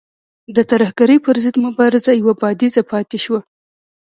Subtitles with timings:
[0.55, 3.39] د ترهګرۍ پر ضد مبارزه یو بعدیزه پاتې شوه.